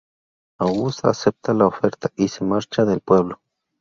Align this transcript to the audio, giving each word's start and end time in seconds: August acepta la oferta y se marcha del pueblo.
August 0.59 1.05
acepta 1.05 1.53
la 1.53 1.67
oferta 1.67 2.09
y 2.15 2.27
se 2.27 2.43
marcha 2.43 2.85
del 2.85 3.01
pueblo. 3.01 3.39